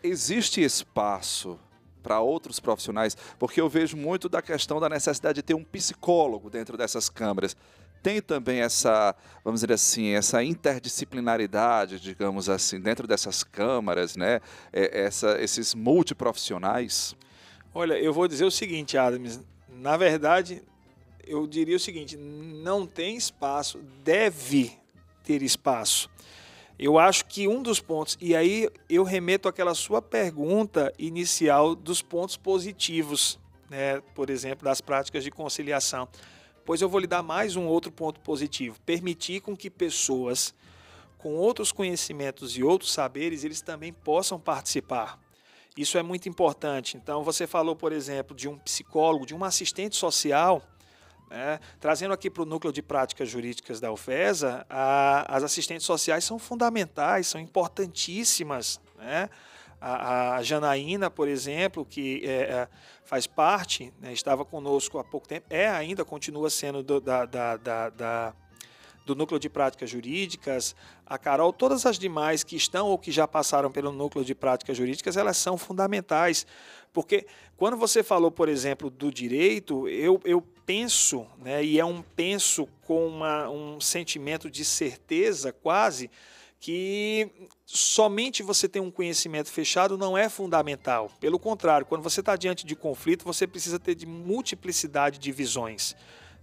[0.03, 1.57] Existe espaço
[2.03, 6.49] para outros profissionais, porque eu vejo muito da questão da necessidade de ter um psicólogo
[6.49, 7.55] dentro dessas câmaras
[8.07, 14.39] tem também essa, vamos dizer assim, essa interdisciplinaridade, digamos assim, dentro dessas câmaras, né?
[14.71, 17.13] É, essa, esses multiprofissionais?
[17.73, 19.41] Olha, eu vou dizer o seguinte, Adams.
[19.67, 20.63] Na verdade,
[21.27, 24.71] eu diria o seguinte: não tem espaço, deve
[25.21, 26.09] ter espaço.
[26.79, 32.01] Eu acho que um dos pontos, e aí eu remeto àquela sua pergunta inicial dos
[32.01, 33.37] pontos positivos,
[33.69, 36.07] né, por exemplo, das práticas de conciliação.
[36.67, 40.53] Pois eu vou lhe dar mais um outro ponto positivo: permitir com que pessoas
[41.17, 45.17] com outros conhecimentos e outros saberes eles também possam participar.
[45.77, 46.97] Isso é muito importante.
[46.97, 50.61] Então, você falou, por exemplo, de um psicólogo, de um assistente social.
[51.29, 51.57] Né?
[51.79, 56.37] Trazendo aqui para o núcleo de práticas jurídicas da UFESA, a, as assistentes sociais são
[56.37, 58.81] fundamentais, são importantíssimas.
[58.97, 59.29] Né?
[59.79, 62.67] A, Janaína, por exemplo, que é, é,
[63.03, 67.57] faz parte, né, estava conosco há pouco tempo, é ainda, continua sendo do, da, da,
[67.57, 68.33] da, da,
[69.05, 70.75] do núcleo de práticas jurídicas.
[71.05, 74.75] A Carol, todas as demais que estão ou que já passaram pelo núcleo de práticas
[74.75, 76.45] jurídicas, elas são fundamentais.
[76.91, 82.01] Porque quando você falou, por exemplo, do direito, eu, eu penso, né, e é um
[82.01, 86.09] penso com uma, um sentimento de certeza quase,
[86.59, 87.29] que
[87.65, 91.11] somente você ter um conhecimento fechado não é fundamental.
[91.19, 95.95] Pelo contrário, quando você está diante de conflito, você precisa ter de multiplicidade de visões.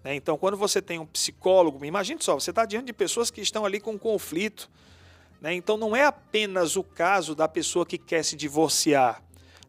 [0.05, 0.15] Né?
[0.15, 3.65] Então, quando você tem um psicólogo, imagine só, você está diante de pessoas que estão
[3.65, 4.71] ali com conflito.
[5.41, 5.55] Né?
[5.55, 9.24] Então, não é apenas o caso da pessoa que quer se divorciar.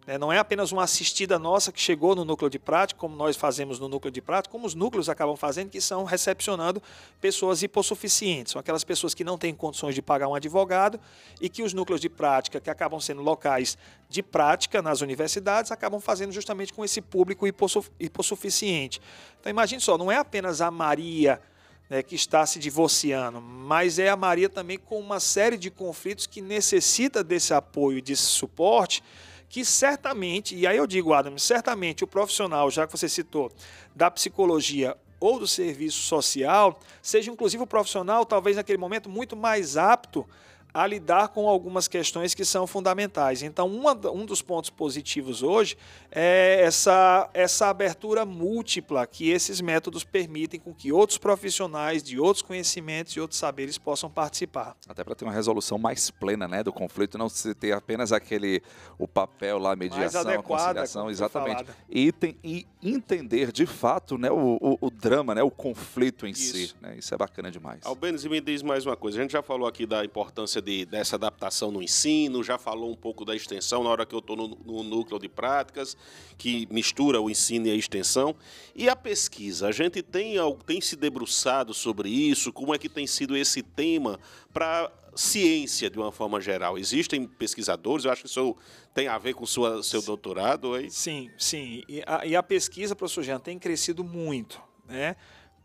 [0.06, 0.18] Né?
[0.18, 3.80] Não é apenas uma assistida nossa que chegou no núcleo de prática, como nós fazemos
[3.80, 6.82] no núcleo de prática, como os núcleos acabam fazendo, que são recepcionando
[7.20, 8.54] pessoas hipossuficientes.
[8.54, 11.00] São aquelas pessoas que não têm condições de pagar um advogado
[11.42, 16.00] e que os núcleos de prática, que acabam sendo locais de prática nas universidades, acabam
[16.00, 19.02] fazendo justamente com esse público hipossuficiente.
[19.40, 21.42] Então imagine só, não é apenas a Maria.
[21.88, 26.26] Né, que está se divorciando, mas é a Maria também com uma série de conflitos
[26.26, 29.04] que necessita desse apoio, desse suporte,
[29.50, 33.52] que certamente, e aí eu digo, Adam, certamente o profissional, já que você citou,
[33.96, 39.78] da psicologia ou do serviço social, seja inclusive o profissional, talvez naquele momento, muito mais
[39.78, 40.28] apto
[40.76, 43.42] a lidar com algumas questões que são fundamentais.
[43.42, 45.78] Então, uma, um dos pontos positivos hoje
[46.12, 52.42] é essa, essa abertura múltipla que esses métodos permitem com que outros profissionais de outros
[52.42, 54.76] conhecimentos e outros saberes possam participar.
[54.86, 58.62] Até para ter uma resolução mais plena né, do conflito, não se ter apenas aquele
[59.00, 61.64] o papel lá, a mediação, mais adequada, a conciliação, exatamente.
[61.90, 66.32] E, tem, e entender de fato né, o, o, o drama, né, o conflito em
[66.32, 66.52] Isso.
[66.52, 66.76] si.
[66.82, 67.80] Né, isso é bacana demais.
[67.86, 69.20] Albenes, me diz mais uma coisa.
[69.20, 72.96] A gente já falou aqui da importância de, dessa adaptação no ensino, já falou um
[72.96, 75.96] pouco da extensão na hora que eu estou no, no, núcleo de práticas,
[76.38, 78.36] que mistura o ensino e a extensão.
[78.76, 83.08] E a pesquisa, a gente tem, tem se debruçado sobre isso, como é que tem
[83.08, 84.20] sido esse tema
[84.52, 86.78] para ciência de uma forma geral.
[86.78, 88.56] Existem pesquisadores, eu acho que isso
[88.94, 90.92] tem a ver com sua, seu doutorado aí?
[90.92, 91.84] Sim, sim.
[91.88, 94.62] E a, e a pesquisa, professor Jean, tem crescido muito.
[94.88, 95.16] Né?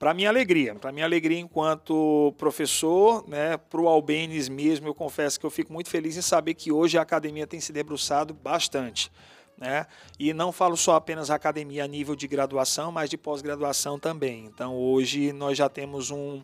[0.00, 5.38] Para minha alegria, para minha alegria enquanto professor, né, para o Albenes mesmo, eu confesso
[5.38, 9.12] que eu fico muito feliz em saber que hoje a academia tem se debruçado bastante.
[9.58, 9.86] Né?
[10.18, 14.46] E não falo só apenas academia a nível de graduação, mas de pós-graduação também.
[14.46, 16.42] Então hoje nós já temos um,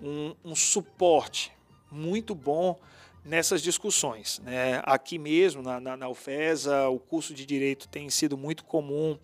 [0.00, 1.52] um, um suporte
[1.92, 2.74] muito bom
[3.22, 4.40] nessas discussões.
[4.42, 4.80] Né?
[4.82, 9.18] Aqui mesmo, na, na, na UFESA, o curso de Direito tem sido muito comum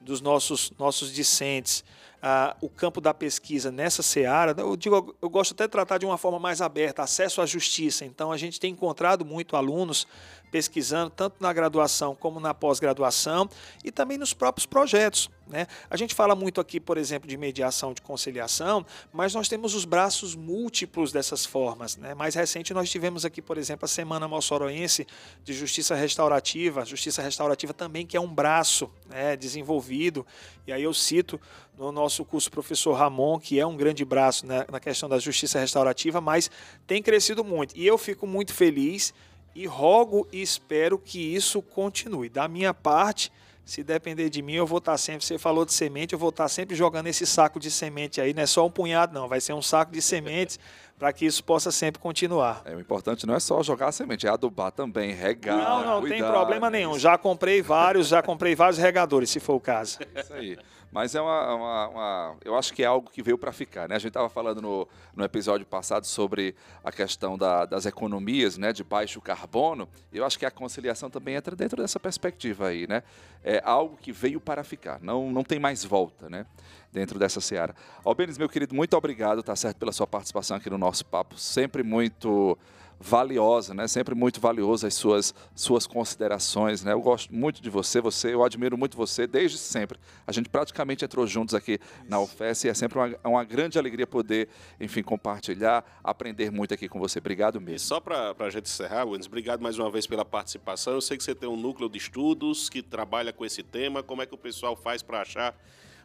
[0.00, 1.84] dos nossos, nossos discentes
[2.22, 6.06] ah, o campo da pesquisa nessa seara, eu, digo, eu gosto até de tratar de
[6.06, 8.04] uma forma mais aberta, acesso à justiça.
[8.04, 10.06] Então, a gente tem encontrado muito alunos
[10.50, 13.48] pesquisando, tanto na graduação como na pós-graduação,
[13.84, 15.30] e também nos próprios projetos.
[15.48, 15.66] Né?
[15.88, 19.84] A gente fala muito aqui, por exemplo, de mediação de conciliação, mas nós temos os
[19.84, 21.96] braços múltiplos dessas formas.
[21.96, 22.14] Né?
[22.14, 25.06] Mais recente, nós tivemos aqui, por exemplo, a Semana Mossoroense
[25.42, 26.84] de Justiça Restaurativa.
[26.84, 30.26] Justiça Restaurativa também, que é um braço né, desenvolvido.
[30.66, 31.40] E aí eu cito
[31.78, 35.60] no nosso curso professor Ramon, que é um grande braço né, na questão da justiça
[35.60, 36.50] restaurativa, mas
[36.86, 37.74] tem crescido muito.
[37.76, 39.14] E eu fico muito feliz
[39.58, 42.28] e rogo e espero que isso continue.
[42.28, 43.32] Da minha parte,
[43.64, 45.26] Se depender de mim, eu vou estar sempre.
[45.26, 48.32] Você falou de semente, eu vou estar sempre jogando esse saco de semente aí.
[48.32, 49.28] Não é só um punhado, não.
[49.28, 50.58] Vai ser um saco de sementes
[50.98, 52.62] para que isso possa sempre continuar.
[52.64, 55.58] É, o importante não é só jogar a semente, é adubar também, regar.
[55.58, 56.92] Não, não cuidar, tem problema nenhum.
[56.92, 57.00] isso.
[57.00, 59.98] Já comprei vários, já comprei vários regadores, se for o caso.
[60.16, 60.56] Isso aí.
[60.90, 63.96] Mas é uma, uma- uma- Eu acho que é algo que veio para ficar, né?
[63.96, 68.72] A gente estava falando no, no episódio passado sobre a questão da- das economias, né?
[68.72, 69.88] De baixo carbono.
[70.12, 73.02] Eu acho que a conciliação também entra dentro dessa perspectiva aí, né?
[73.44, 74.98] É algo que veio para ficar.
[75.02, 76.46] Não, não tem mais volta, né?
[76.90, 77.74] Dentro dessa seara.
[78.04, 81.36] Albenes, meu querido, muito obrigado, tá certo, pela sua participação aqui no nosso papo.
[81.38, 82.56] Sempre muito
[83.00, 83.86] valiosa, né?
[83.86, 86.92] Sempre muito valioso as suas suas considerações, né?
[86.92, 89.98] Eu gosto muito de você, você, eu admiro muito você desde sempre.
[90.26, 91.78] A gente praticamente entrou juntos aqui
[92.08, 94.48] na UFES e é sempre uma, uma grande alegria poder,
[94.80, 97.18] enfim, compartilhar, aprender muito aqui com você.
[97.18, 97.86] Obrigado E mesmo.
[97.86, 100.92] só para a gente encerrar, Wenders, obrigado mais uma vez pela participação.
[100.92, 104.02] Eu sei que você tem um núcleo de estudos que trabalha com esse tema.
[104.02, 105.54] Como é que o pessoal faz para achar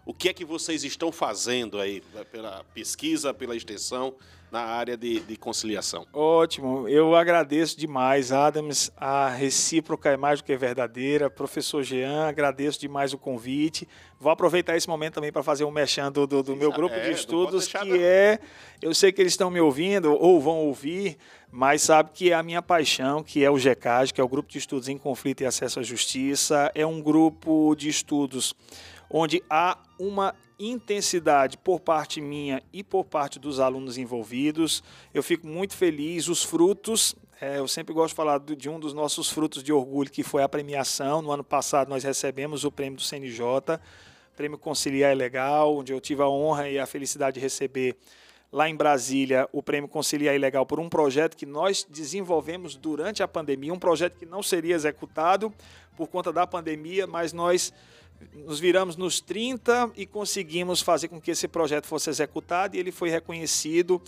[0.06, 2.01] o que é que vocês estão fazendo aí
[2.32, 4.14] pela pesquisa, pela extensão
[4.51, 6.06] na área de, de conciliação?
[6.14, 8.91] Ótimo, eu agradeço demais, Adams.
[8.95, 11.28] A recíproca é mais do que verdadeira.
[11.30, 13.88] Professor Jean, agradeço demais o convite.
[14.20, 16.95] Vou aproveitar esse momento também para fazer um merchan do, do, do meu É, grupo
[16.95, 17.95] não de estudos, que não.
[17.95, 18.39] é.
[18.82, 21.18] Eu sei que eles estão me ouvindo ou vão ouvir,
[21.51, 24.49] mas sabe que é a minha paixão, que é o GECAG, que é o Grupo
[24.49, 26.72] de Estudos em Conflito e Acesso à Justiça.
[26.76, 28.54] É um grupo de estudos
[29.14, 34.84] onde há uma intensidade por parte minha e por parte dos alunos envolvidos.
[35.14, 36.28] Eu fico muito feliz.
[36.28, 40.09] Os frutos, é, eu sempre gosto de falar de um dos nossos frutos de orgulho,
[40.09, 41.22] que foi a premiação.
[41.22, 43.80] No ano passado nós recebemos o prêmio do CNJ,
[44.36, 47.95] prêmio Conciliar é Legal, onde eu tive a honra e a felicidade de receber
[48.51, 53.28] lá em Brasília o prêmio Conciliar Ilegal por um projeto que nós desenvolvemos durante a
[53.28, 55.53] pandemia, um projeto que não seria executado
[55.95, 57.72] por conta da pandemia, mas nós
[58.34, 62.92] nos viramos nos 30 e conseguimos fazer com que esse projeto fosse executado e ele
[62.92, 64.02] foi reconhecido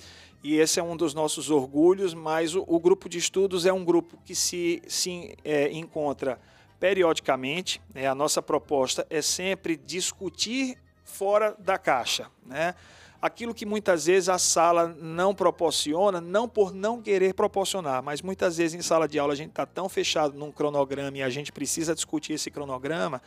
[0.43, 3.83] e esse é um dos nossos orgulhos, mas o, o grupo de estudos é um
[3.83, 6.39] grupo que se, se é, encontra
[6.79, 8.05] periodicamente, né?
[8.05, 12.75] a nossa proposta é sempre discutir fora da caixa, né?
[13.19, 18.57] aquilo que muitas vezes a sala não proporciona, não por não querer proporcionar, mas muitas
[18.57, 21.51] vezes em sala de aula a gente está tão fechado num cronograma e a gente
[21.51, 23.19] precisa discutir esse cronograma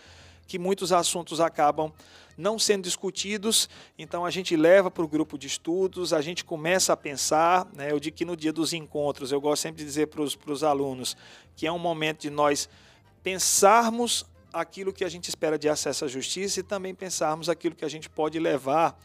[0.49, 1.92] que muitos assuntos acabam
[2.36, 3.68] não sendo discutidos,
[3.99, 7.92] então a gente leva para o grupo de estudos, a gente começa a pensar, né?
[7.92, 11.16] eu digo que no dia dos encontros, eu gosto sempre de dizer para os alunos
[11.55, 12.68] que é um momento de nós
[13.22, 17.84] pensarmos aquilo que a gente espera de acesso à justiça e também pensarmos aquilo que
[17.84, 18.99] a gente pode levar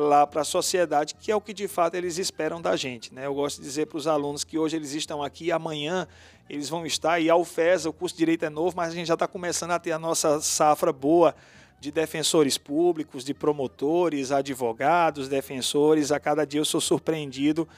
[0.00, 3.14] lá para a sociedade, que é o que de fato eles esperam da gente.
[3.14, 3.26] Né?
[3.26, 6.06] Eu gosto de dizer para os alunos que hoje eles estão aqui amanhã
[6.50, 9.06] eles vão estar, e a UFES, o curso de Direito é novo, mas a gente
[9.06, 11.32] já está começando a ter a nossa safra boa
[11.78, 16.10] de defensores públicos, de promotores, advogados, defensores.
[16.10, 17.68] A cada dia eu sou surpreendido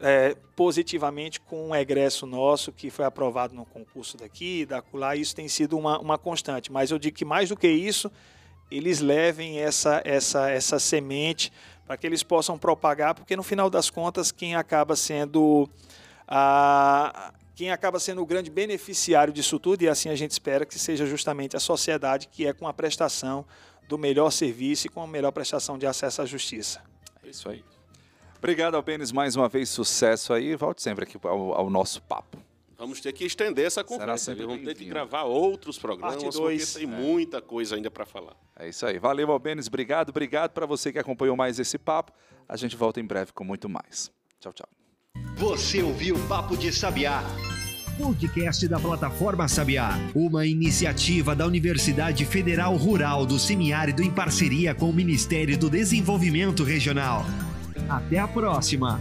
[0.00, 5.14] é, positivamente com um egresso nosso que foi aprovado no concurso daqui, da acolá.
[5.14, 6.72] Isso tem sido uma, uma constante.
[6.72, 8.10] Mas eu digo que mais do que isso,
[8.70, 11.52] eles levem essa, essa, essa semente
[11.86, 15.68] para que eles possam propagar, porque no final das contas, quem acaba sendo
[16.26, 20.78] a, quem acaba sendo o grande beneficiário disso tudo, e assim a gente espera que
[20.78, 23.44] seja justamente a sociedade, que é com a prestação
[23.86, 26.80] do melhor serviço e com a melhor prestação de acesso à justiça.
[27.22, 27.62] É isso aí.
[28.38, 30.54] Obrigado, Albenes, mais uma vez, sucesso aí.
[30.56, 32.38] Volte sempre aqui ao, ao nosso papo.
[32.84, 34.34] Vamos ter que estender essa conversa.
[34.34, 36.74] Vamos ter que gravar outros programas, Parte porque dois.
[36.74, 38.36] tem muita coisa ainda para falar.
[38.58, 38.98] É isso aí.
[38.98, 39.68] Valeu, Albenes.
[39.68, 40.10] Obrigado.
[40.10, 42.12] Obrigado para você que acompanhou mais esse papo.
[42.46, 44.12] A gente volta em breve com muito mais.
[44.38, 44.68] Tchau, tchau.
[45.36, 47.22] Você ouviu Papo de Sabiá.
[47.96, 54.90] Podcast da plataforma Sabiá, uma iniciativa da Universidade Federal Rural do Semiárido em parceria com
[54.90, 57.24] o Ministério do Desenvolvimento Regional.
[57.88, 59.00] Até a próxima!